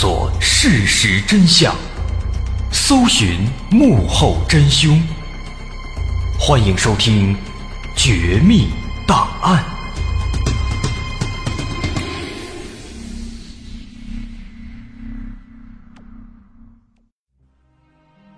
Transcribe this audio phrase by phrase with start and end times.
[0.00, 1.76] 做事实真相，
[2.72, 4.98] 搜寻幕后真凶。
[6.38, 7.36] 欢迎收听
[7.94, 8.70] 《绝密
[9.06, 9.62] 档案》，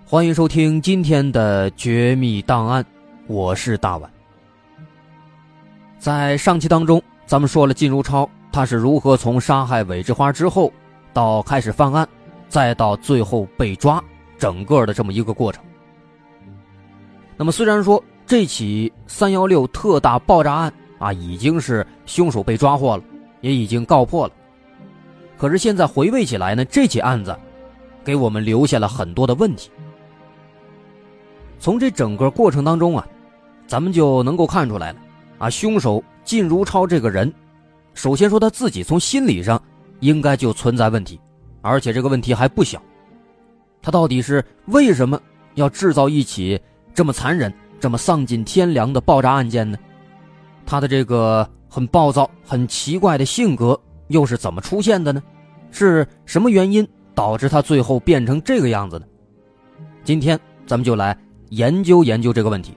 [0.05, 2.83] 欢迎收听今天的《绝密档案》，
[3.25, 4.11] 我是大碗。
[5.97, 10.69] 在上期当中，咱们说了靳如超他是如何从杀害韦志花之后，
[11.13, 12.07] 到开始犯案，
[12.49, 14.03] 再到最后被抓，
[14.37, 15.63] 整个的这么一个过程。
[17.37, 23.03] 那么虽然说这起三幺六特大爆炸案啊，已经是凶手被抓获了，
[23.41, 24.33] 也已经告破了，
[25.37, 27.35] 可是现在回味起来呢，这起案子
[28.03, 29.69] 给我们留下了很多的问题。
[31.59, 33.07] 从这整个过程当中啊，
[33.67, 34.99] 咱们就能够看出来了
[35.37, 37.33] 啊，凶手靳如超这个人，
[37.93, 39.61] 首先说他自己从心理上
[40.03, 41.19] 应该就存在问题，
[41.61, 42.81] 而且这个问题还不小。
[43.81, 45.19] 他到底是为什么
[45.55, 46.59] 要制造一起
[46.93, 49.77] 这么残忍、这么丧尽天良的爆炸案件呢？
[50.65, 53.79] 他的这个很暴躁、很奇怪的性格
[54.09, 55.23] 又是怎么出现的呢？
[55.71, 59.05] 是什么原因导致他最后变成这个样子呢？
[60.03, 61.17] 今天咱们就来。
[61.49, 62.75] 研究研究这个问题，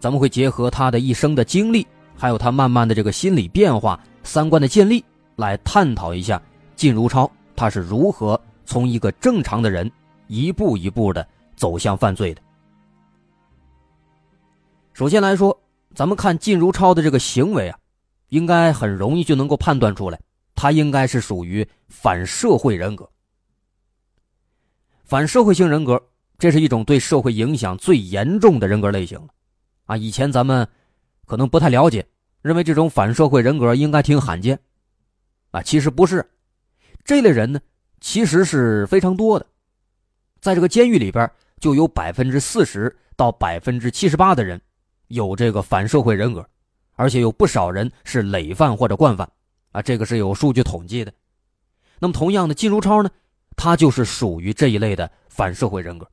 [0.00, 5.04] 咱们会结合他的一生的经历，还有他慢慢的这个心理变化、三观的建立，
[5.36, 6.40] 来探讨一下
[6.78, 9.90] 靳如超他是如何从一个正常的人
[10.28, 11.26] 一步一步的
[11.56, 12.40] 走向犯罪的。
[14.94, 15.54] 首先来说，
[15.94, 17.78] 咱们看靳如超的这个行为啊，
[18.28, 20.18] 应该很容易就能够判断出来，
[20.54, 23.06] 他应该是属于反社会人格。
[25.04, 26.02] 反社会性人格。
[26.38, 29.26] 这是一种对社会影响最严重的人格类型了，
[29.86, 30.64] 啊，以前咱们
[31.26, 32.06] 可能不太了解，
[32.42, 34.56] 认为这种反社会人格应该挺罕见，
[35.50, 36.24] 啊，其实不是，
[37.08, 37.58] 这类人呢
[38.02, 39.46] 其实是非常多的，
[40.42, 44.60] 在这个监狱里边就有百分之四十到百分之七十八的人
[45.06, 46.46] 有这个反社会人格，
[46.96, 49.26] 而且有不少人是累犯或者惯犯，
[49.72, 51.10] 啊，这个是有数据统计的。
[51.98, 53.08] 那么同样的，靳如超呢，
[53.56, 56.06] 他就是属于这一类的反社会人格。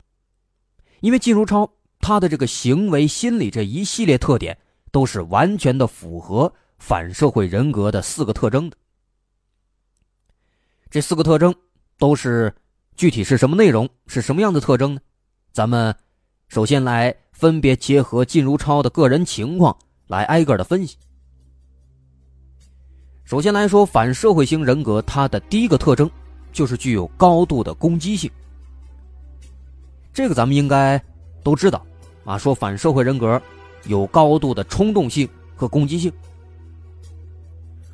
[1.01, 1.69] 因为靳如超
[1.99, 4.57] 他的这个行为心理这一系列特点
[4.91, 8.77] 都是完全的符合反社会人格的四个特征的。
[10.95, 11.53] 这四个特征
[11.99, 12.55] 都是
[12.95, 15.01] 具体是什么内容，是什么样的特征呢？
[15.51, 15.93] 咱们
[16.47, 20.95] 首先来分别结合靳如超的个人情况来挨个的分析。
[23.25, 26.09] 首先来说，反社会型人格它的第一个特征
[26.53, 28.31] 就是具有高度的攻击性。
[30.13, 30.97] 这个咱们应该
[31.43, 31.85] 都知道，
[32.23, 33.41] 啊，说反社会人格
[33.83, 35.27] 有高度的冲动性
[35.57, 36.09] 和攻击性。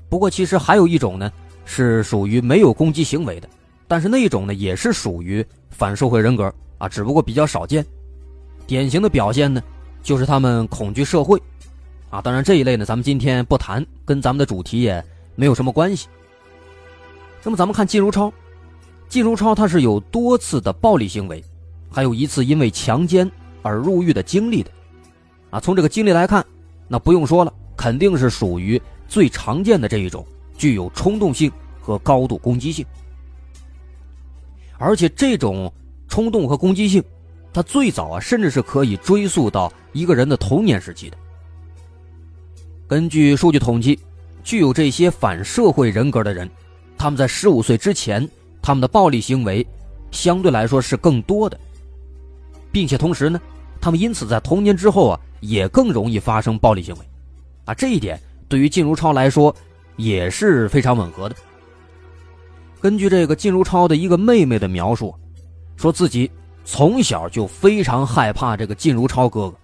[0.07, 1.33] 不过，其实还有一种呢，
[1.65, 3.49] 是属于没有攻击行为的，
[3.87, 7.85] 但是那一种呢，也是属于反社会人格啊，只不过比较少见。
[8.67, 9.61] 典型的表现呢，
[10.01, 11.41] 就是他们恐惧社会，
[12.09, 15.03] 啊，当然这一类呢，咱们今天不谈，跟咱们的主题也
[15.35, 16.07] 没有什么关系。
[17.43, 18.31] 那么，咱们看靳如超，
[19.09, 21.43] 靳如超他是有多次的暴力行为。
[21.93, 23.29] 还有一次因为强奸
[23.61, 24.71] 而入狱的经历的，
[25.49, 26.45] 啊，从这个经历来看，
[26.87, 30.25] 那不用说了，肯定是属于最常见的这一种，
[30.61, 32.85] 具有冲动性和高度攻击性。
[34.77, 35.73] 而且这种
[36.07, 37.03] 冲动和攻击性，
[37.51, 41.17] 它最早啊，甚至是可以追溯到一个人的童年时期的。
[42.87, 43.97] 根据数据统计，
[44.43, 46.47] 具有这些反社会人格的人，
[46.95, 48.29] 他们在十五岁之前，
[48.61, 49.65] 他们的暴力行为
[50.11, 51.59] 相对来说是更多的。
[52.71, 53.41] 并且同时呢，
[53.81, 57.05] 他们因此在童年之后啊，也更容易发生暴力行为，
[57.65, 59.55] 啊，这一点对于靳如超来说
[59.95, 61.35] 也是非常吻合的。
[62.79, 65.15] 根据这个靳如超的一个妹妹的描述，
[65.75, 66.29] 说自己
[66.65, 69.57] 从小就非常害怕这个靳如超哥哥，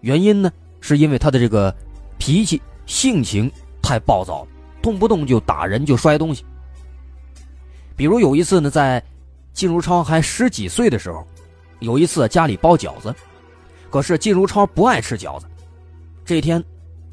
[0.00, 0.50] 原因呢，
[0.80, 1.74] 是因为他的这个
[2.18, 3.50] 脾气性情
[3.82, 4.48] 太暴躁了，
[4.82, 6.44] 动不动就打人就摔东西。
[7.96, 9.02] 比如有一次呢，在
[9.54, 11.26] 靳如超还十几岁的时候。
[11.80, 13.14] 有一次家里包饺子，
[13.88, 15.46] 可是靳如超不爱吃饺子。
[16.24, 16.60] 这天，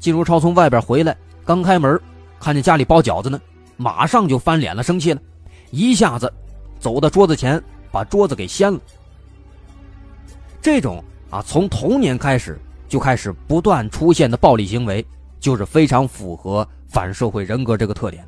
[0.00, 2.00] 靳如超从外边回来，刚开门，
[2.40, 3.40] 看见家里包饺子呢，
[3.76, 5.20] 马上就翻脸了，生气了，
[5.70, 6.32] 一下子
[6.78, 8.80] 走到桌子前，把桌子给掀了。
[10.60, 15.04] 这种啊，从童年开始就开始不断出现的暴力行为，
[15.40, 18.26] 就是非常符合反社会人格这个特点。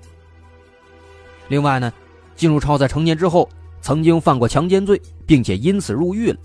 [1.48, 1.92] 另外呢，
[2.36, 3.48] 靳如超在成年之后。
[3.80, 6.38] 曾经犯过强奸罪，并且因此入狱了，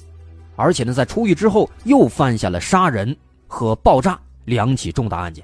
[0.55, 3.13] 而且呢，在出狱之后又犯下了杀人
[3.47, 5.43] 和爆炸两起重大案件。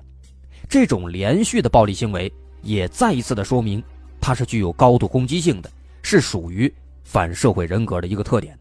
[0.69, 2.31] 这种连续的暴力行为，
[2.61, 3.83] 也再一次的说明
[4.21, 5.71] 他是具有高度攻击性的，
[6.03, 6.71] 是属于
[7.03, 8.57] 反社会人格的一个特点。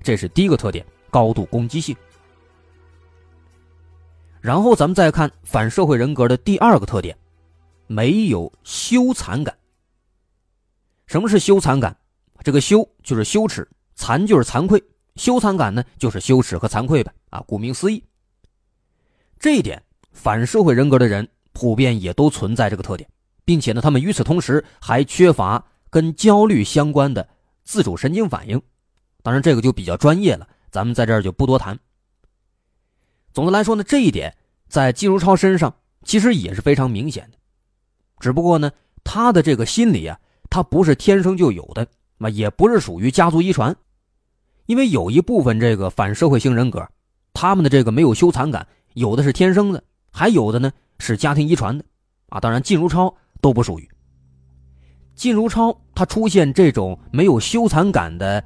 [0.00, 1.96] 这是第一个特点，高度攻击性。
[4.40, 7.16] 然后咱们再看反社会人格的第二个特点，
[7.88, 9.56] 没有羞惭感。
[11.06, 11.96] 什么是羞惭感？
[12.44, 13.66] 这个羞就是羞耻，
[13.96, 14.80] 惭就是惭愧，
[15.16, 17.12] 羞惭感呢就是羞耻和惭愧呗。
[17.30, 18.04] 啊，顾名思义，
[19.40, 19.82] 这一点
[20.14, 23.06] 反社会人格的人普遍也都存在这个特点，
[23.44, 27.28] 并且呢，他们与此同时还缺乏跟焦虑相关的
[27.64, 28.60] 自主神经反应。
[29.22, 31.78] 当然，这个就比较专业了，咱们在这儿就不多谈。
[33.32, 34.34] 总的来说呢，这一点
[34.68, 35.74] 在季如超身上
[36.04, 37.38] 其实也是非常明显的，
[38.20, 38.70] 只不过呢，
[39.02, 40.18] 他的这个心理啊，
[40.48, 41.86] 他不是天生就有的，
[42.18, 43.74] 那也不是属于家族遗传，
[44.66, 46.86] 因为有一部分这个反社会型人格，
[47.32, 49.82] 他们的这个没有羞惭感，有的是天生的，
[50.16, 50.70] 还有的呢
[51.00, 51.84] 是家庭遗传的，
[52.28, 53.90] 啊，当然靳如超都不属于。
[55.16, 58.42] 靳如超他出现这种没有羞惭感的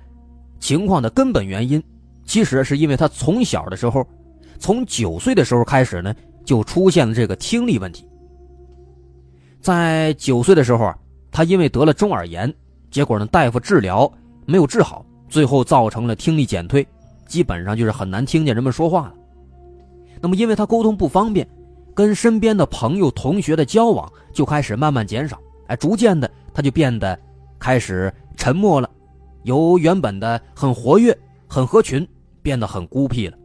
[0.59, 1.83] 情况的根本原因，
[2.25, 4.05] 其实是因为他从小的时候。
[4.61, 6.13] 从九岁的时候开始呢，
[6.45, 8.09] 就出现了这个听力问题。
[9.61, 10.99] 在九岁的时候啊，
[11.31, 12.53] 他因为得了中耳炎，
[12.91, 14.13] 结果呢，大夫治疗
[14.47, 16.85] 没有治好，最后造成了听力减退，
[17.25, 19.15] 基本上就是很难听见人们说话了。
[20.21, 21.49] 那么，因为他沟通不方便，
[21.99, 25.37] 跟身边的朋友、同学的交往就开始慢慢减少，
[25.67, 27.19] 哎，逐渐的他就变得
[27.59, 28.89] 开始沉默了，
[29.43, 31.19] 由原本的很活跃、
[31.49, 32.07] 很合群，
[32.41, 33.37] 变得很孤僻了。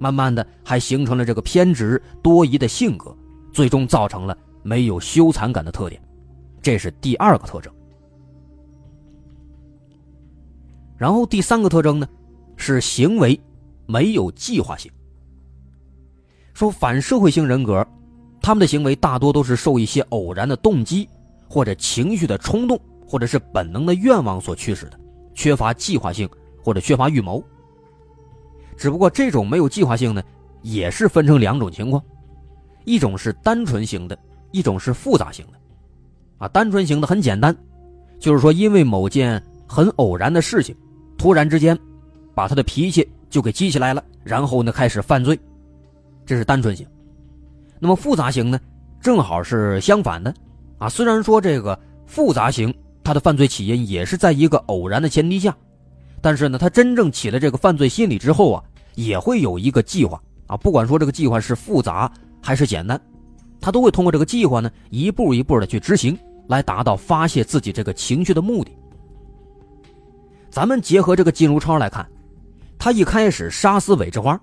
[0.00, 3.16] 慢慢的，还形成了这个偏执多疑的性格，
[3.52, 6.02] 最终造成了没有羞惭感的特点，
[6.60, 7.72] 这是第二个特征。
[10.98, 12.08] 然后第三个特征呢，
[12.56, 13.40] 是行为
[13.86, 14.90] 没有计划性。
[16.54, 17.86] 说反社会型人格，
[18.40, 21.08] 他们的行为大多都是受一些偶然的动机
[21.48, 24.98] 或者情绪的冲动，或者是本能的愿望所驱使的，
[25.34, 26.28] 缺乏计划性
[26.62, 27.42] 或者缺乏预谋。
[28.76, 30.22] 只不过这种没有计划性呢，
[30.62, 32.02] 也是分成两种情况，
[32.84, 34.16] 一种是单纯型的，
[34.52, 35.58] 一种是复杂型的。
[36.38, 37.56] 啊，单纯型的很简单，
[38.18, 40.74] 就是说因为某件很偶然的事情，
[41.16, 41.78] 突然之间，
[42.34, 45.38] 把他的脾气就给激起来了，然后呢开始犯罪，
[46.26, 46.86] 这是单纯型。
[47.78, 48.60] 那么复杂型呢，
[49.00, 50.34] 正好是相反的。
[50.78, 55.54] 啊，虽然说这个复杂型他的犯罪起因也是在一个偶然的前提下。
[56.20, 60.56] 但是呢，他真正起了这个犯罪心理之后啊，也会有一个计划啊。
[60.56, 62.10] 不管说这个计划是复杂
[62.40, 62.98] 还是简单，
[63.60, 66.18] 他都会通过这个计划呢，一步一步的去执行，
[66.48, 68.70] 来达到发泄自己这个情绪的目的。
[70.48, 72.08] 咱们结合这个金如超来看，
[72.78, 74.40] 他一开始杀死韦志花，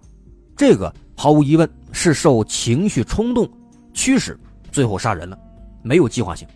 [0.56, 3.48] 这个毫无疑问是受情绪冲动
[3.94, 4.36] 驱使，
[4.72, 5.38] 最后杀人了，
[5.84, 6.48] 没有计划性。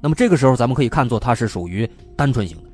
[0.00, 2.64] 那么这个时候，咱们可以看作他是属于单纯型的。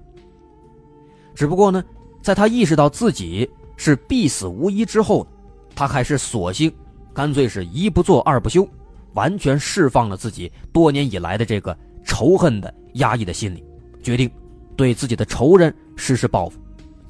[1.34, 1.84] 只不过呢，
[2.22, 3.46] 在他意识到自己
[3.76, 5.26] 是必死无疑之后，
[5.74, 6.72] 他还是索性，
[7.12, 8.66] 干脆是一不做二不休，
[9.12, 13.62] 完全释放了自己多年以来的这个仇恨的压抑的心理，
[14.02, 14.30] 决定
[14.74, 16.58] 对自己的仇人实施报复，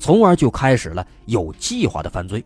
[0.01, 2.45] 从而就开始了有计划的犯罪。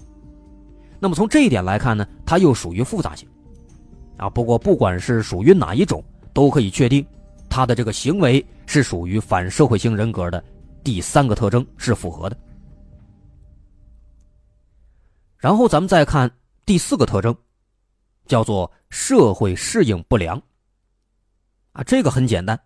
[1.05, 3.29] 那么从这一点来看呢，它又属于复杂型，
[4.17, 7.07] 啊，不过不管是属于哪一种，都可以确定，
[7.47, 10.43] 他的这个行为是属于反社会型人格的。
[10.83, 12.37] 第三个特征是符合的，
[15.37, 16.31] 然后咱们再看
[16.65, 17.37] 第四个特征，
[18.25, 20.41] 叫做社会适应不良。
[21.73, 22.59] 啊，这个很简单，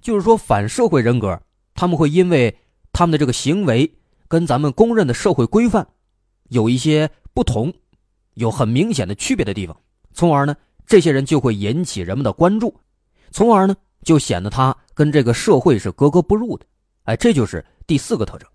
[0.00, 1.40] 就是说反社会人格
[1.76, 2.52] 他们会因为
[2.92, 3.88] 他们的这个行为
[4.26, 5.86] 跟咱们公认的社会规范
[6.48, 7.08] 有一些
[7.38, 7.72] 不同，
[8.34, 9.80] 有很明显的区别的地方，
[10.12, 12.74] 从而呢，这些人就会引起人们的关注，
[13.30, 16.66] 从而呢，就显得他跟这个社会是格格不入的。
[17.04, 18.48] 哎，这就是第四个特征。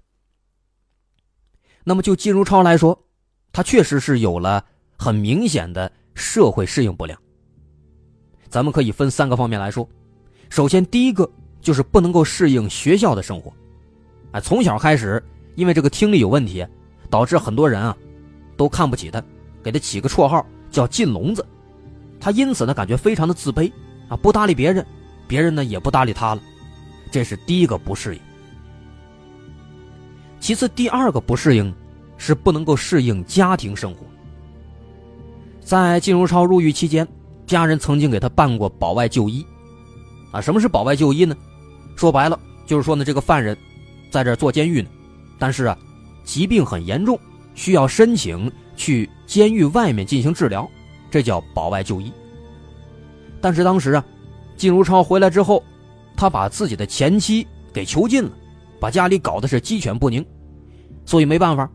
[1.86, 3.02] 那么就金如超来说，
[3.54, 4.62] 他确实是有了
[4.98, 7.18] 很明显的社会适应不良。
[8.50, 9.88] 咱们可以分三个方面来说。
[10.50, 13.50] 首先，第一个就是不能够适应学校的生活。
[14.34, 15.24] 哎，从小开始，
[15.56, 16.68] 因为这个听力有问题，
[17.10, 17.96] 导致很多人啊
[18.63, 19.22] 都看不起他，
[19.62, 21.46] 给他起个绰号叫“进笼子”。
[22.17, 23.70] 他因此呢感觉非常的自卑
[24.08, 24.86] 啊，不搭理别人，
[25.27, 26.41] 别人呢也不搭理他了。
[27.12, 28.22] 这是第一个不适应。
[30.39, 31.74] 其次，第二个不适应，
[32.17, 34.05] 是不能够适应家庭生活。
[35.60, 37.05] 在金如超入狱期间，
[37.46, 39.46] 家人曾经给他办过保外就医。
[40.32, 41.36] 啊，什么是保外就医呢？
[41.98, 43.58] 说白了，就是说呢，这个犯人
[44.10, 44.88] 在这坐监狱呢，
[45.38, 45.77] 但是啊，
[46.24, 47.20] 疾病很严重，
[47.55, 50.69] 需要申请去监狱外面进行治疗，
[51.12, 52.12] 这叫保外就医。
[53.41, 54.05] 但是当时啊，
[54.55, 55.63] 靳如超回来之后，
[56.15, 58.31] 他把自己的前妻给囚禁了，
[58.79, 60.25] 把家里搞得是鸡犬不宁，
[61.05, 61.69] 所以没办法，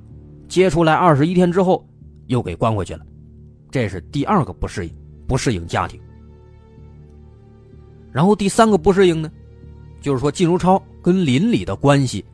[0.49, 1.87] 接出来二十一天之后
[2.27, 3.05] 又给关回去了。
[3.71, 4.95] 这是第二个不适应，
[5.27, 6.01] 不适应家庭。
[8.11, 9.31] 然后第三个不适应呢，
[10.01, 12.25] 就是说靳如超跟邻里的关系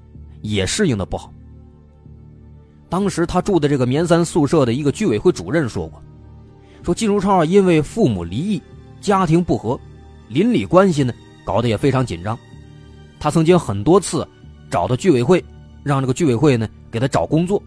[0.41, 1.34] 也适应的不好。
[2.89, 6.01] 当时他住的这个棉三宿舍的一个居委会主任说过，
[6.83, 8.63] 说靳如超，因为父母离异，
[9.01, 9.79] 家庭不和，
[10.29, 11.13] 邻里关系呢
[11.45, 12.39] 搞得也非常紧张。
[13.19, 14.27] 他曾经很多次
[14.71, 15.43] 找到居委会，
[15.83, 17.61] 让这个居委会呢给他找工作，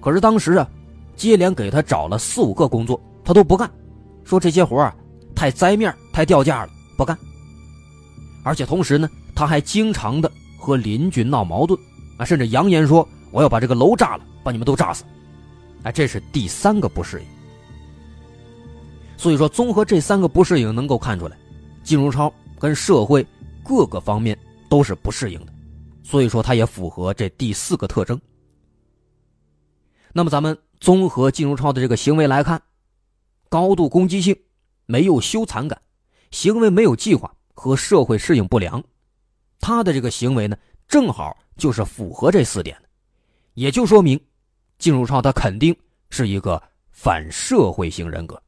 [0.00, 0.68] 可是当时啊，
[1.16, 3.68] 接连给他找了四五个工作，他都不干，
[4.22, 4.94] 说这些活啊
[5.34, 7.18] 太栽面太掉价了，不干。
[8.42, 11.78] 而且同时呢，他还经常的和邻居闹矛盾，
[12.16, 15.04] 啊，甚至扬言说我要把这个楼炸了，把你们都炸死。
[15.82, 17.26] 哎，这是第三个不适应。
[19.16, 21.36] 所以说，综合这三个不适应，能够看出来，
[21.82, 23.26] 金如超跟社会
[23.64, 24.38] 各个方面。
[24.70, 25.52] 都是不适应的，
[26.04, 28.20] 所以说他也符合这第四个特征。
[30.12, 32.62] 那么咱们综合靳如超的这个行为来看，
[33.48, 34.36] 高度攻击性，
[34.86, 35.82] 没有羞惭感，
[36.30, 38.80] 行为没有计划和社会适应不良，
[39.58, 40.56] 他的这个行为呢，
[40.86, 42.88] 正好就是符合这四点的，
[43.54, 44.18] 也就说明
[44.78, 45.76] 靳如超他肯定
[46.08, 48.40] 是一个反社会型人格。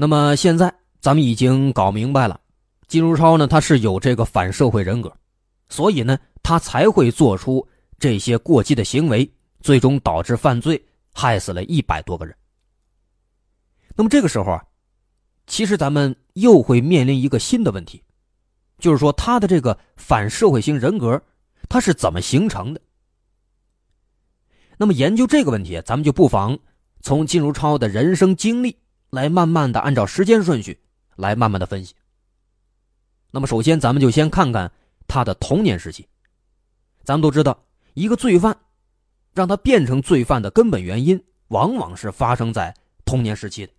[0.00, 2.40] 那么现在咱们已经搞明白了，
[2.86, 5.12] 金如超呢，他是有这个反社会人格，
[5.68, 7.66] 所以呢，他才会做出
[7.98, 9.28] 这些过激的行为，
[9.60, 10.80] 最终导致犯罪，
[11.12, 12.36] 害死了一百多个人。
[13.96, 14.64] 那么这个时候啊，
[15.48, 18.04] 其实咱们又会面临一个新的问题，
[18.78, 21.20] 就是说他的这个反社会型人格，
[21.68, 22.80] 他是怎么形成的？
[24.76, 26.56] 那么研究这个问题，咱们就不妨
[27.00, 28.78] 从金如超的人生经历。
[29.10, 30.78] 来慢慢的按照时间顺序
[31.16, 31.94] 来慢慢的分析。
[33.30, 34.70] 那么首先咱们就先看看
[35.06, 36.06] 他的童年时期。
[37.04, 37.58] 咱们都知道，
[37.94, 38.54] 一个罪犯
[39.32, 42.74] 让他变成罪犯的根本原因，往往是发生在
[43.06, 43.72] 童年时期的。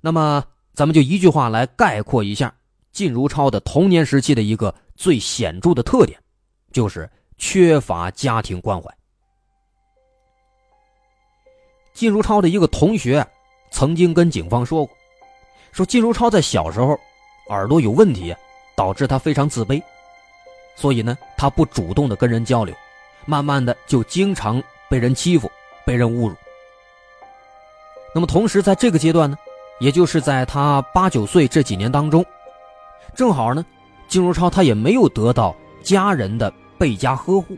[0.00, 2.54] 那么咱们就一句话来概括一下
[2.92, 6.18] 靳如超的童年时期的一个最显著的特点，
[6.72, 8.92] 就是缺乏家庭关怀。
[11.94, 13.26] 靳如超的一个同学。
[13.72, 14.92] 曾经跟警方说过，
[15.70, 16.98] 说靳如超在小时候
[17.50, 18.34] 耳朵有问题，
[18.76, 19.80] 导致他非常自卑，
[20.74, 22.74] 所以呢，他不主动的跟人交流，
[23.26, 25.48] 慢慢的就经常被人欺负，
[25.86, 26.34] 被人侮辱。
[28.12, 29.38] 那么同时在这个阶段呢，
[29.80, 32.24] 也就是在他八九岁这几年当中，
[33.14, 33.64] 正好呢，
[34.06, 37.56] 金如超他也没有得到家人的倍加呵护，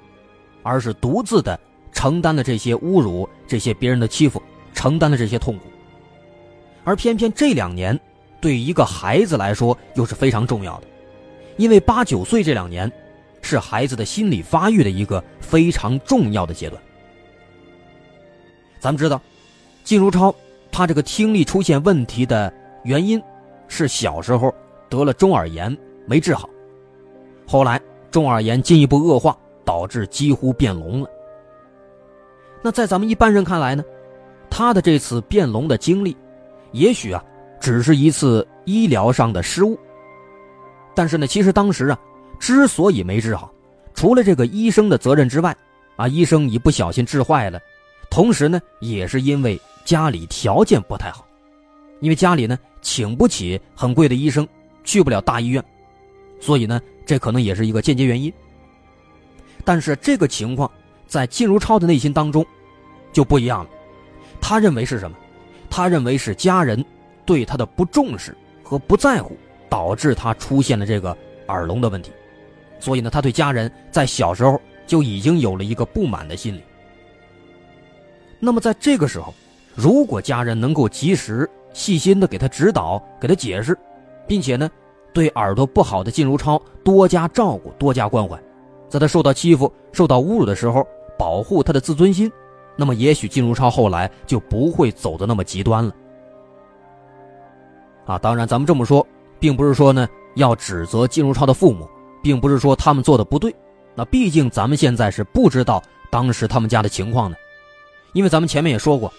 [0.62, 1.58] 而是独自的
[1.92, 4.40] 承担了这些侮辱，这些别人的欺负，
[4.72, 5.64] 承担了这些痛苦。
[6.84, 7.98] 而偏偏这两年，
[8.40, 10.86] 对一个孩子来说又是非常重要的，
[11.56, 12.90] 因为八九岁这两年，
[13.40, 16.80] 是孩子的心理发育的一个非常重要的阶段。
[18.80, 19.20] 咱们知道，
[19.84, 20.34] 靳如超
[20.72, 22.52] 他这个听力出现问题的
[22.82, 23.22] 原因，
[23.68, 24.52] 是小时候
[24.88, 25.76] 得了中耳炎
[26.06, 26.48] 没治好，
[27.46, 31.08] 后来中耳炎进一步恶化，导致几乎变聋了。
[32.62, 33.84] 那在咱们一般人看来呢，
[34.48, 36.16] 他的这次变聋的经历。
[36.72, 37.22] 也许啊，
[37.60, 39.78] 只是一次医疗上的失误。
[40.94, 41.98] 但是呢，其实当时啊，
[42.38, 43.52] 之所以没治好，
[43.92, 45.54] 除了这个医生的责任之外，
[45.96, 47.60] 啊，医生一不小心治坏了，
[48.12, 51.26] 同时呢，也是因为家里条件不太好，
[52.00, 54.46] 因为家里呢请不起很贵的医生，
[54.84, 55.64] 去不了大医院，
[56.38, 58.30] 所以呢，这可能也是一个间接原因。
[59.64, 60.70] 但是这个情况
[61.06, 62.44] 在靳如超的内心当中
[63.14, 63.70] 就不一样了，
[64.42, 65.16] 他认为是什么？
[65.70, 66.84] 他认为是家人
[67.24, 69.34] 对他的不重视和不在乎，
[69.70, 71.16] 导致他出现了这个
[71.48, 72.12] 耳聋的问题，
[72.78, 76.62] 所以呢，他对家人在小时候就已经有了一个不满的心理。
[78.44, 79.32] 那么在这个时候，
[79.72, 83.78] 如果家人能够及时、细心的给他指导、给他解释，
[84.26, 84.68] 并且呢，
[85.12, 88.36] 对耳朵不好的靳如超多加照顾、多加关怀，
[88.88, 90.84] 在他受到欺负、受到侮辱的时候，
[91.16, 92.30] 保护他的自尊心。
[92.74, 95.94] 那么，也许靳如超后来就不会走的那么极端了。
[98.06, 99.06] 啊，当然，咱们这么说，
[99.38, 101.88] 并不是说呢要指责靳如超的父母，
[102.20, 103.54] 并不是说他们做的不对。
[103.94, 105.80] 那毕竟咱们现在是不知道
[106.10, 107.36] 当时他们家的情况的，
[108.12, 109.12] 因为咱们前面也说过，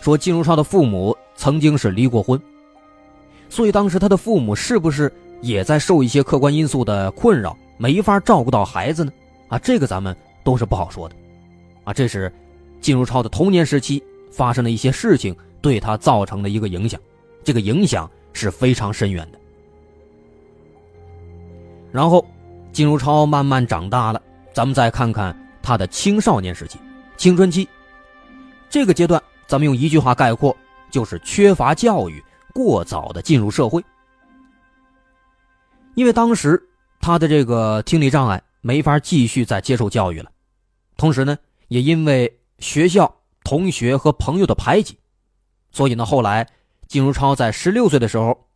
[0.00, 2.40] 说靳如超的父母曾经是离过婚，
[3.48, 9.12] 所以当时他的父母是不是也在受一些客观因素的困扰，没法照顾到孩子呢？
[9.48, 11.14] 啊，这个咱们都是不好说的。
[11.84, 12.32] 啊，这是。
[12.80, 17.00] 靳如超的童年时期发生的一些事情对他造成的一个影响，
[17.44, 19.38] 这个影响是非常深远的。
[21.92, 22.26] 然后，
[22.72, 24.20] 金如超慢慢长大了，
[24.52, 25.32] 咱们再看看
[25.62, 26.76] 他的青少年时期、
[27.16, 27.68] 青春期。
[28.72, 30.56] 这个阶段，咱们用一句话概括，
[30.90, 32.24] 就是缺乏教育，
[32.54, 33.84] 过早的进入社会。
[35.94, 36.58] 因为当时
[36.98, 40.30] 他的这个听力障碍没法继续再接受教育了，
[40.96, 41.36] 同时呢，
[41.68, 43.14] 也因为学校
[43.44, 44.98] 同学和朋友的排挤，
[45.70, 46.48] 所以呢，后来
[46.88, 48.46] 金如超在十六岁的时候，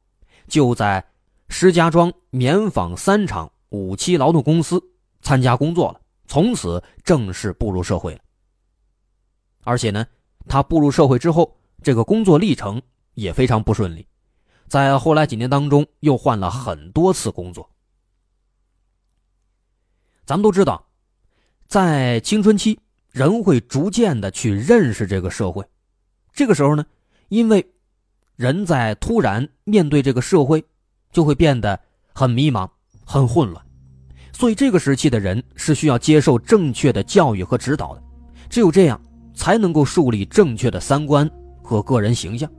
[0.49, 1.05] 就在
[1.51, 4.83] 石家庄棉纺三厂五七劳动公司
[5.21, 8.21] 参加工作了，从此正式步入社会了。
[9.67, 10.07] 而且呢，
[10.47, 12.81] 他步入社会之后，这个工作历程
[13.15, 14.07] 也非常不顺利。
[14.69, 17.69] 在后来几年当中，又换了很多次工作。
[20.25, 20.87] 咱们都知道，
[21.67, 22.79] 在青春期，
[23.11, 25.65] 人会逐渐的去认识这个社会。
[26.33, 26.87] 这个时候呢，
[27.29, 27.69] 因为
[28.37, 30.65] 人在突然面对这个社会，
[31.11, 31.81] 就会变得
[32.13, 32.71] 很迷茫、
[33.05, 33.67] 很混乱。
[34.33, 38.03] 所以，这个时期的人是需要接受正确的教育和指导的。
[38.51, 39.01] 只有这样，
[39.37, 41.31] 才能够树立正确的三观
[41.63, 42.51] 和个人形象。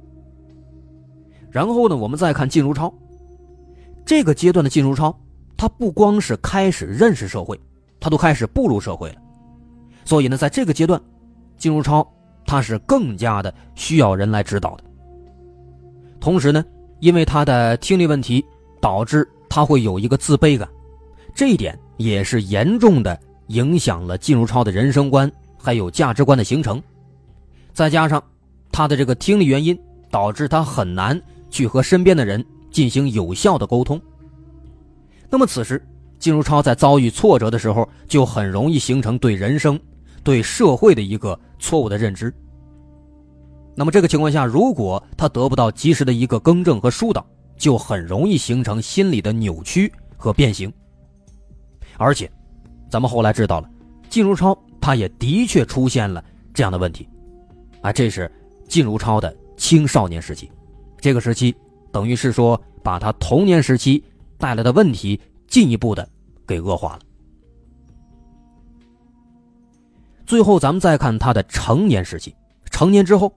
[1.51, 2.93] 然后呢，我们再看靳如超，
[4.05, 5.13] 这个阶段的靳如超，
[5.57, 7.59] 他不光是开始认识社会，
[7.99, 9.15] 他都开始步入社会了。
[10.05, 11.01] 所以呢，在这个阶段，
[11.57, 12.07] 靳如超
[12.45, 14.83] 他是更加的需要人来指导的。
[16.19, 16.63] 同时呢，
[16.99, 18.45] 因为他的听力问题，
[18.79, 20.67] 导致他会有一个自卑感，
[21.33, 25.31] 这一点也是严重的影响了靳如超的人生观
[25.67, 26.81] 还有价值观的形成。
[27.73, 28.23] 再加上
[28.71, 29.77] 他的这个听力原因，
[30.09, 31.21] 导致他很难。
[31.49, 33.99] 去和身边的人进行有效的沟通。
[35.29, 35.85] 那么此时，
[36.19, 39.77] 金如超在遭遇挫折的时候，就很容易形成对人生、
[40.23, 42.33] 对社会的一个错误的认知。
[43.75, 47.25] 那么这个情况下，如果他得不到及时的一个更正和疏导，
[47.57, 50.71] 就很容易形成心理的扭曲和变形。
[51.97, 52.29] 而且，
[52.89, 53.69] 咱们后来知道了，
[54.09, 56.23] 金如超他也的确出现了
[56.53, 57.05] 这样的问题，
[57.81, 58.31] 啊，这是
[58.69, 60.49] 靳如超的青少年时期。
[61.01, 61.53] 这个时期，
[61.91, 64.01] 等于是说把他童年时期
[64.37, 66.07] 带来的问题进一步的
[66.47, 66.99] 给恶化了。
[70.25, 72.33] 最后，咱们再看他的成年时期。
[72.71, 73.29] 成年之后，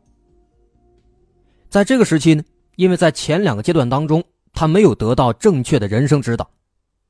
[1.69, 2.45] 在这个时期呢，
[2.77, 6.49] 因为在前两个阶段当中，他没有得到正确的人生指导，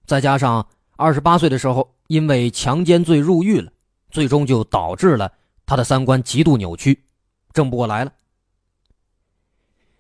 [0.06, 3.70] 再加上二十八岁的时候因为强奸罪入狱了，
[4.10, 5.32] 最终就导致了
[5.66, 7.04] 他的三观极度扭曲，
[7.52, 8.12] 正不过来了。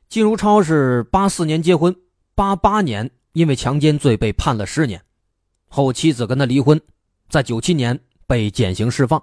[0.08, 1.94] 金如超是八四年结婚，
[2.34, 5.02] 八八年因为强奸罪被判了十年，
[5.68, 6.80] 后妻子跟他离婚，
[7.28, 9.22] 在九七年被减刑释放。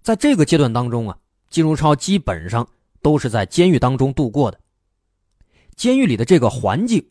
[0.00, 1.18] 在这个阶段当中啊，
[1.50, 2.66] 金如超基本上
[3.02, 4.58] 都是在监狱当中度过的。
[5.76, 7.04] 监狱里的这个环境，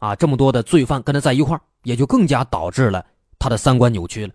[0.00, 3.06] 啊，这么多的罪犯跟他在一块也就更加导致了
[3.38, 4.34] 他的三观扭曲了。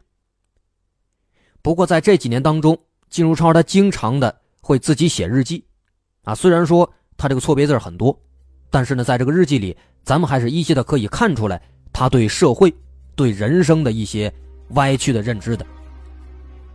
[1.68, 2.78] 不过在这几年当中，
[3.10, 5.66] 金如超他经常的会自己写日记，
[6.24, 6.90] 啊，虽然说。
[7.18, 8.18] 他这个错别字很多，
[8.70, 12.74] 但是呢，在这个日记里，咱们还是依稀的可以看出来他对社会、
[13.16, 14.34] 对人生的一些
[14.76, 15.66] 歪曲的认知的。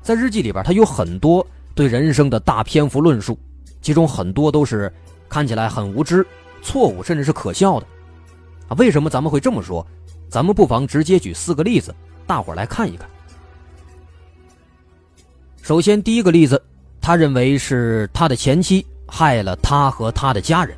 [0.03, 3.39] 在日记里边，他有很多对人生的大篇幅论述，
[3.81, 4.93] 其中很多都是
[5.27, 6.27] 看起来很无知、
[6.61, 7.87] 错误，甚至是可笑的。
[8.69, 9.87] 啊，为什么咱们会这么说？
[10.29, 11.95] 咱们不妨直接举四个例子，
[12.27, 13.09] 大伙来看一看。
[15.63, 16.63] 首先，第一个例子，
[17.01, 18.85] 他认为是他的前妻。
[19.15, 20.75] 害了他和他的家人。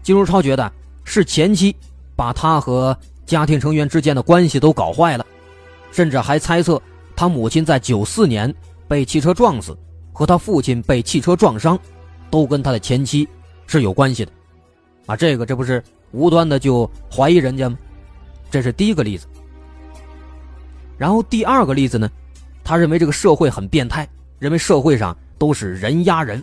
[0.00, 1.74] 金如超觉得是前妻
[2.14, 5.26] 把他和家庭成员之间的关系都搞坏了，
[5.90, 6.80] 甚至还猜测
[7.16, 8.54] 他母亲在九四年
[8.86, 9.76] 被汽车撞死，
[10.12, 11.76] 和他父亲被汽车撞伤，
[12.30, 13.28] 都跟他的前妻
[13.66, 14.30] 是有关系的。
[15.06, 17.76] 啊，这个这不是无端的就怀疑人家吗？
[18.52, 19.26] 这是第一个例子。
[20.96, 22.08] 然后第二个例子呢，
[22.64, 26.42] 他认为这个社会很变态，认为社会上都是人压人。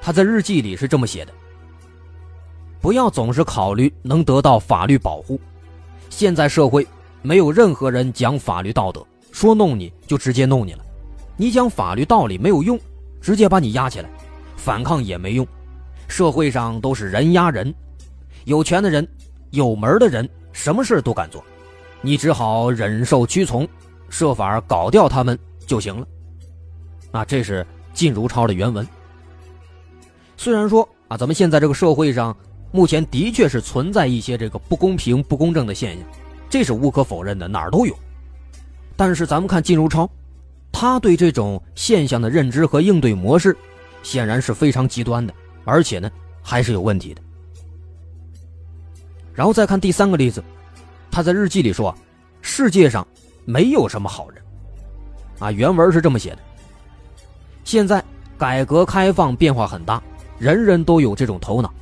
[0.00, 1.32] 他在日记里是这么写的
[2.80, 5.38] ：“不要总是考虑能得到法律保护。
[6.08, 6.86] 现在社会
[7.20, 10.84] 没有任何人讲法律道德，说弄你就直接弄你了。
[11.36, 12.80] 你讲法律道理没有用，
[13.20, 14.08] 直接把你压起来，
[14.56, 15.46] 反抗也没用。
[16.08, 17.72] 社会上都是人压人，
[18.44, 19.06] 有权的人、
[19.50, 21.44] 有门的人，什么事都敢做。
[22.00, 23.68] 你只好忍受屈从，
[24.08, 26.06] 设法搞掉他们就行了。”
[27.12, 28.86] 啊，这是靳如超的原文。
[30.36, 32.36] 虽然说啊，咱们现在这个社会上，
[32.70, 36.06] 目前的确是存在一些这个不公平、不公正的现象，
[36.50, 37.98] 这是无可否认的，哪儿都有。
[38.94, 40.08] 但是咱们看靳如超，
[40.70, 43.56] 他对这种现象的认知和应对模式，
[44.02, 45.32] 显然是非常极端的，
[45.64, 46.10] 而且呢
[46.42, 47.22] 还是有问题的。
[49.32, 50.42] 然后再看第三个例子，
[51.10, 51.94] 他在日记里说
[52.42, 53.06] ：“世界上
[53.48, 54.42] 没有什么好人。”
[55.40, 56.38] 啊，原文是这么写的。
[57.64, 58.04] 现在
[58.36, 60.02] 改革开放变化很大，
[60.38, 61.72] 人人都有这种头脑。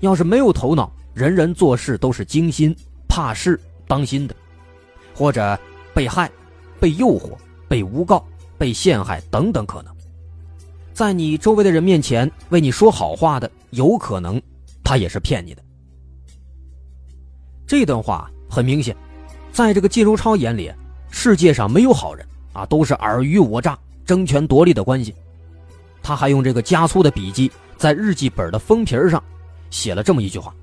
[0.00, 2.74] 要是没有头脑，人人做事都是精心、
[3.08, 4.34] 怕事、当心的，
[5.14, 5.58] 或者
[5.94, 6.30] 被害、
[6.80, 7.30] 被诱惑、
[7.68, 8.24] 被诬告、
[8.58, 9.94] 被陷害等等可能。
[10.92, 14.40] 在你周围的人面前为你说好话的，有可能
[14.82, 15.62] 他也是骗你的。
[17.66, 18.96] 这段话很明显，
[19.52, 20.72] 在这个靳如超眼里，
[21.10, 25.14] 世界上没有好人啊，都是尔虞我诈、争权夺利的关系。
[26.02, 29.22] 他还用这个加粗的笔迹在日记本的封皮上
[29.70, 30.54] 写了这么一句话：“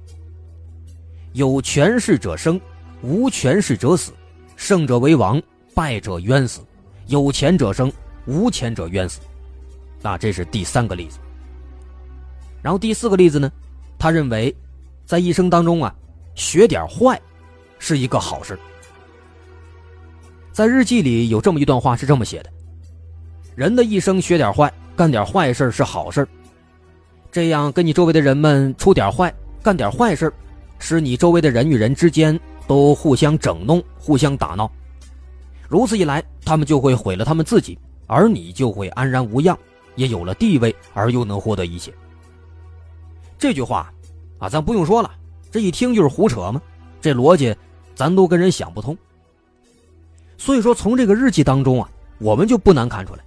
[1.34, 2.60] 有权势者生，
[3.01, 4.12] 无权势者死；
[4.56, 5.41] 胜者为王，
[5.73, 6.62] 败者冤死；
[7.08, 7.91] 有钱者生，
[8.25, 9.19] 无钱者冤死。”
[10.01, 11.19] 那这是第三个例子。
[12.62, 13.51] 然后第四个例子呢，
[13.97, 14.56] 他认为，
[15.06, 15.93] 在一生当中啊。
[16.36, 17.21] 学点坏，
[17.77, 18.58] 是一个好事。
[20.53, 22.49] 在日记里有这么一段话，是这么写的：
[23.55, 26.27] 人的一生学点坏，干点坏事是好事
[27.31, 30.31] 这样跟你周围的人们出点坏，干点坏事
[30.77, 34.71] 使你周围的人与人之间都互相整弄、互相打闹。
[35.67, 39.57] 如此一来，他们就会毁了他们自己，而你就会安然无恙，
[39.95, 41.91] 也有了地位，而又能获得一切。
[43.39, 43.91] 这句话，
[44.37, 45.09] 啊，咱不用说了。
[45.49, 46.61] 这一听就是胡扯吗？
[47.01, 47.55] 这逻辑，
[47.95, 48.95] 咱都跟人想不通。
[50.37, 53.23] 所以说，从这个日记当中啊，我们就不难看出来，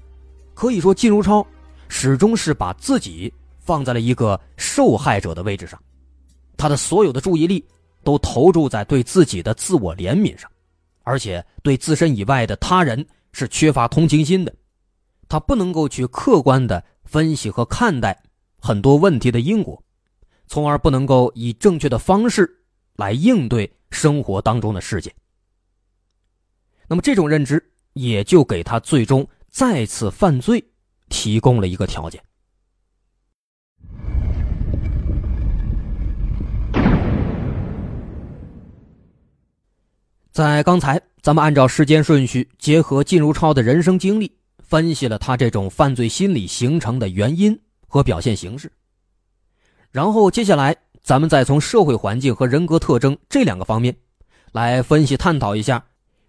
[0.55, 1.47] 可以说金如超
[1.89, 5.81] 始终是把自己放在了一个受害者的位置上，
[6.57, 7.65] 他的所有的注意力
[8.05, 10.51] 都投注在对自己的自我怜悯上，
[11.03, 14.55] 而且对自身以外的他人是缺乏同情心的，
[15.29, 18.21] 他不能够去客观的分析和看待
[18.61, 19.83] 很多问题的因果。
[20.49, 22.49] 从而不能够以正确的方式
[22.95, 25.13] 来应对生活当中的事件。
[26.89, 27.63] 那么这种认知
[27.95, 30.65] 也就给他最终再次犯罪
[31.09, 32.23] 提供了一个条件。
[40.31, 48.71] 在刚才，咱们按照时间顺序，结合靳如超的人生经历，分析了他这种犯罪心理形成的原因和表现形式。
[49.91, 53.97] 然后接下来，咱们再从社会环境和人格特征这两个方面，
[54.53, 55.83] 来分析探讨一下，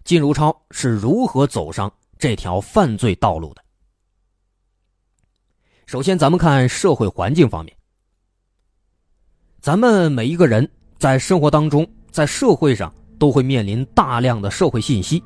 [0.08, 3.62] 靳如超是如何走上这条犯罪道路的。
[5.84, 7.76] 首先，咱们看社会环境方面。
[9.60, 10.66] 咱们每一个人
[10.98, 15.22] 在生活当中，在社会上都会面临大量的社会信息，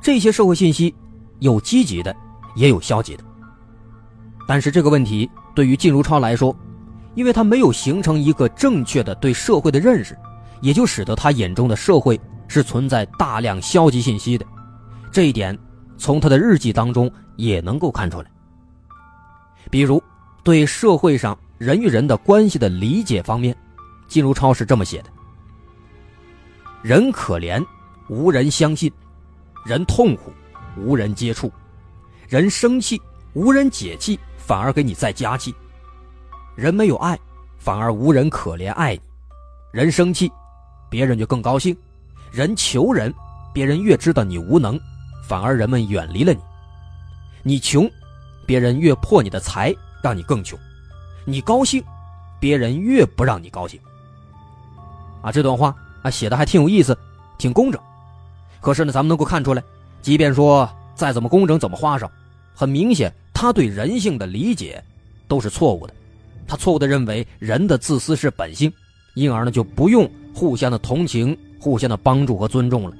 [0.00, 0.94] 这些社会信息
[1.40, 2.16] 有积极的，
[2.56, 3.24] 也有消极的。
[4.48, 6.56] 但是这个问题对于靳如超来说，
[7.14, 10.18] 因为他没有形成一个正确的对社会的认识，
[10.62, 12.18] 也就使得他眼中的社会
[12.52, 14.44] 是存在大量消极信息的。
[15.10, 15.58] 这一点
[15.96, 18.30] 从他的日记当中也能够看出来。
[19.70, 20.02] 比如，
[20.42, 23.56] 对社会上人与人的关系的理解方面，
[24.06, 25.08] 金如超是这么写的：
[26.82, 27.64] 人可怜，
[28.08, 28.90] 无人相信；
[29.64, 30.30] 人痛苦，
[30.76, 31.48] 无人接触；
[32.28, 33.00] 人生气，
[33.32, 35.54] 无人解气，反而给你再加气。
[36.54, 37.18] 人没有爱，
[37.56, 39.00] 反而无人可怜爱你；
[39.72, 40.30] 人生气，
[40.90, 41.74] 别人就更高兴；
[42.32, 43.12] 人求人，
[43.52, 44.80] 别人越知道你无能，
[45.22, 46.40] 反而人们远离了你；
[47.42, 47.88] 你穷，
[48.46, 50.58] 别人越破你的财，让你更穷；
[51.26, 51.84] 你高兴，
[52.40, 53.78] 别人越不让你高兴。
[55.20, 56.96] 啊，这段话啊写的还挺有意思，
[57.36, 57.78] 挺工整。
[58.62, 59.62] 可是呢，咱们能够看出来，
[60.00, 62.10] 即便说再怎么工整，怎么花哨，
[62.54, 64.82] 很明显他对人性的理解
[65.28, 65.92] 都是错误的。
[66.48, 68.72] 他错误的认为人的自私是本性，
[69.14, 72.96] 因而呢就不用互相的同情、互相的帮助和尊重了。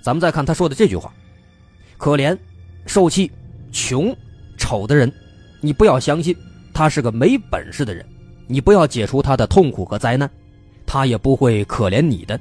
[0.00, 1.12] 咱们再看他说的这句话：
[1.98, 2.38] 可怜、
[2.86, 3.28] 受气、
[3.72, 4.16] 穷、
[4.56, 5.12] 丑的人，
[5.60, 6.36] 你不要相信
[6.72, 8.06] 他是个没本事的人，
[8.46, 10.30] 你不要解除他的痛苦和灾难，
[10.86, 12.38] 他也不会可怜你的。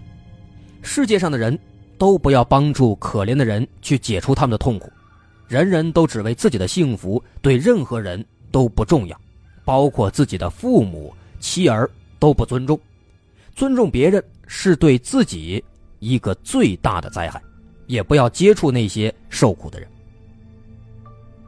[0.84, 1.58] 世界上的人
[1.98, 4.92] 都不要帮助可怜的人去解除他们的痛苦，
[5.48, 9.20] 人人都只为自己的幸福，对任何人都不重要。
[9.66, 12.80] 包括自己的父母、妻儿都不尊重，
[13.60, 15.62] 尊重别人是对自己
[16.00, 17.42] 一个最大的灾害，
[17.88, 19.90] 也不要接触那些受苦的人。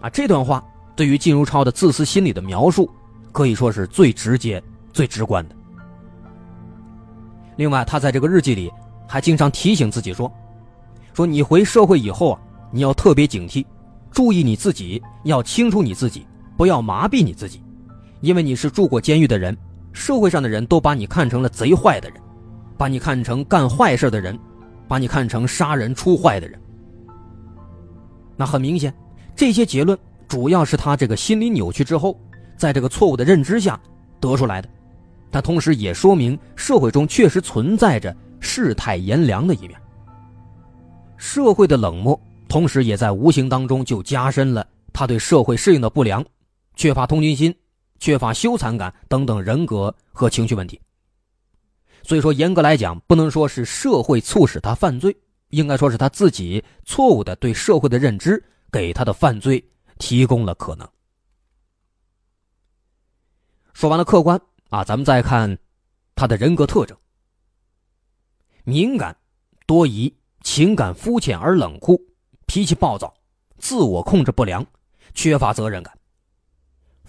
[0.01, 0.61] 啊，这段话
[0.93, 2.91] 对于靳如超的自私心理的描述，
[3.31, 5.55] 可以说是最直接、最直观的。
[7.55, 8.69] 另外，他在这个日记里
[9.07, 10.29] 还经常提醒自己说
[11.15, 12.41] ：“说你回社会以后啊，
[12.73, 13.65] 你要特别警惕，
[14.11, 16.27] 注意你自己，要清楚你自己。”
[16.59, 17.63] 不要麻痹你自己，
[18.19, 19.57] 因为你是住过监狱的人，
[19.93, 22.21] 社会上的人都把你看成了贼坏的人，
[22.77, 24.37] 把你看成干坏事的人，
[24.87, 26.59] 把你看成杀人出坏的人。
[28.35, 28.93] 那很明显，
[29.35, 32.19] 这些结论主要是他这个心理扭曲之后，
[32.57, 33.79] 在这个错误的认知下
[34.19, 34.69] 得出来的。
[35.31, 39.79] 它同时也说明社会中确实存在着世态炎凉的一面。
[41.15, 46.25] 社会的冷漠，同时也在无形当中就加深了他对社会适应的不良、
[46.75, 47.53] 缺乏同情心、
[48.01, 50.81] 缺乏羞惭感等等人格和情绪问题。
[52.03, 55.15] 所以说，严格来讲，不能说是社会促使他犯罪。
[55.49, 59.63] 应该说是他自己错误的对社会的认知，给他的犯罪
[59.99, 60.89] 提供了可能。
[63.73, 65.57] 说完了客观啊，咱们再看
[66.15, 66.97] 他的人格特征：
[68.63, 69.15] 敏感、
[69.67, 72.01] 多疑、情感肤浅而冷酷、
[72.47, 73.13] 脾气暴躁、
[73.57, 74.65] 自我控制不良、
[75.13, 75.93] 缺乏责任感、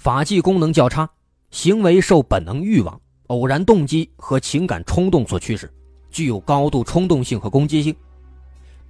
[0.02, 1.08] 法纪功能较差、
[1.52, 5.72] 行为受本能欲望、偶然动机和情感冲动所驱使，
[6.10, 7.94] 具有高度冲动性和攻击性。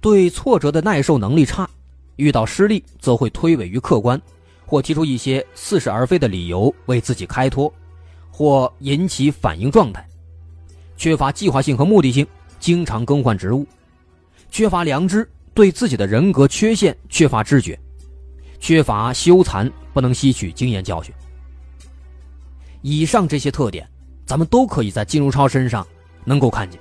[0.01, 1.69] 对挫折的耐受能力差，
[2.15, 4.19] 遇到失利则会推诿于客观，
[4.65, 7.71] 或提出一些似是而非的理由为自己开脱，
[8.31, 10.03] 或引起反应状态，
[10.97, 12.25] 缺乏计划性和目的性，
[12.59, 13.67] 经常更换职务，
[14.49, 17.79] 缺乏良知，对自己的人格缺陷缺乏知觉，
[18.63, 21.13] 缺乏羞惭，不能吸取经验教训。
[22.81, 23.85] 以上这些特点，
[24.25, 25.85] 咱们都可以在金如超身上
[26.23, 26.79] 能够看见，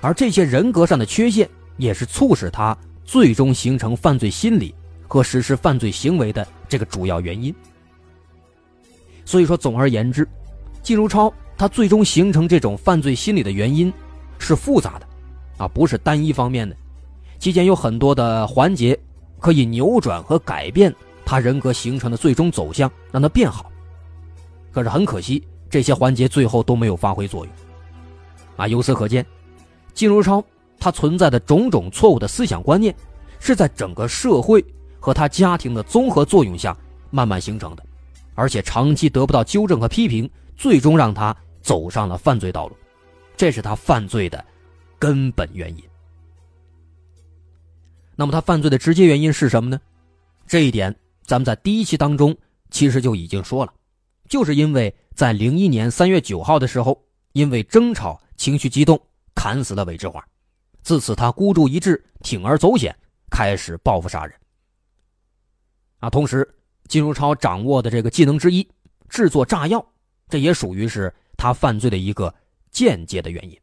[0.00, 1.46] 而这些人格上的缺陷。
[1.76, 4.72] 也是促使他最终形成犯罪心理
[5.08, 7.52] 和实施犯罪行为的这个主要原因。
[9.24, 10.24] 所以说，总而言之，
[10.84, 13.92] 靳如超他最终形成这种犯罪心理的原因
[14.38, 15.06] 是复杂的，
[15.56, 16.76] 啊，不是单一方面的，
[17.40, 18.96] 期间有很多的环节
[19.44, 20.90] 可以扭转和改变
[21.22, 23.70] 他人格形成的最终走向，让他变好。
[24.72, 27.54] 可是很可惜，这些环节最后都没有发挥作用。
[28.56, 29.24] 啊，由此可见，
[29.92, 30.42] 靳如超。
[30.80, 32.94] 他存在的种种错误的思想观念，
[33.38, 34.64] 是在整个社会
[34.98, 36.74] 和他家庭的综合作用下
[37.10, 37.84] 慢慢形成的，
[38.34, 42.76] 而且长期得不到纠正和批评，最终让他走上了犯罪道路，
[43.36, 44.42] 这是他犯罪的
[44.98, 45.84] 根本原因。
[48.16, 49.80] 那么他犯罪的直接原因是什么呢？
[50.46, 52.36] 这一点咱们在第一期当中
[52.70, 53.72] 其实就已经说了，
[54.28, 59.00] 就是因为在零一年三月九号的时候，因为争吵情绪激动，
[59.34, 60.24] 砍死了韦志华。
[60.82, 62.94] 自此，他孤注一掷，铤而走险，
[63.30, 64.38] 开始报复杀人。
[65.98, 66.46] 啊，同时，
[66.88, 68.68] 金如超掌握的这个技能之一——
[69.08, 69.84] 制作炸药，
[70.28, 72.32] 这也属于是他犯罪的一个
[72.70, 73.58] 间接的原因。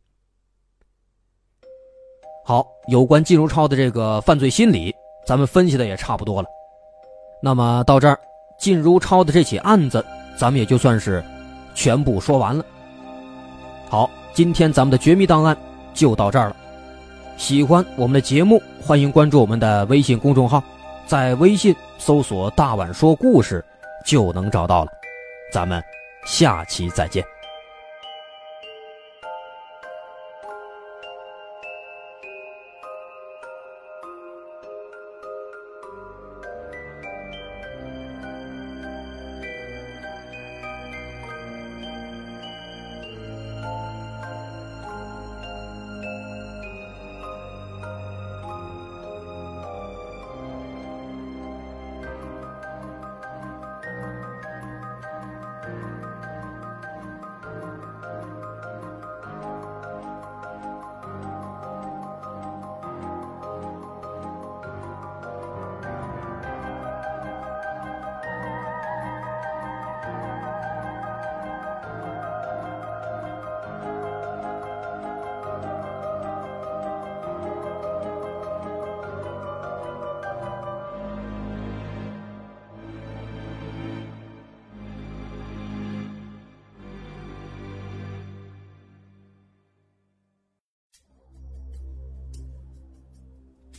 [2.43, 4.93] 好，有关金如超的这个犯罪心理，
[5.25, 6.47] 咱们分析的也差不多了。
[7.41, 8.19] 那么到这儿，
[8.57, 10.03] 金如超的这起案子，
[10.37, 11.23] 咱们也就算是
[11.73, 12.65] 全部说完了。
[13.89, 15.55] 好，今天咱们的绝密档案
[15.93, 16.55] 就到这儿了。
[17.37, 20.63] 喜欢我们的节目，欢迎关注我们的微信公众号，
[21.05, 23.63] 在微信搜索“大碗说故事”
[24.05, 24.91] 就能找到了。
[25.51, 25.81] 咱们
[26.25, 27.23] 下期再见。